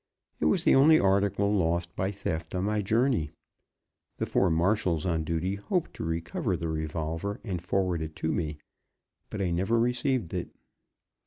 [0.39, 3.29] It was the only article lost by theft on my journey.
[4.17, 8.57] The four marshals on duty hoped to recover the revolver, and forward it to me,
[9.29, 10.49] but I never received it.